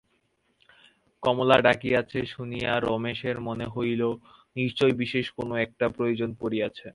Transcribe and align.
কমলা 1.23 1.57
ডাকিয়াছে 1.61 2.19
শুনিয়া 2.25 2.71
রমেশের 2.79 3.37
মনে 3.39 3.65
হইল, 3.65 4.01
নিশ্চয় 4.55 4.93
বিশেষ 4.93 5.25
কোনো 5.31 5.53
একটা 5.55 5.85
প্রয়োজন 5.89 6.29
পড়িয়াছে। 6.33 6.87